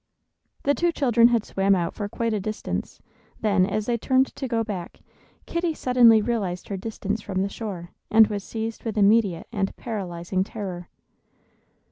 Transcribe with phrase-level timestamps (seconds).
[0.63, 3.03] The two children had swam out for quite a distance;
[3.39, 4.99] then, as they turned to go back,
[5.45, 10.43] Kitty suddenly realized her distance from the shore, and was seized with immediate and paralyzing
[10.43, 10.89] terror.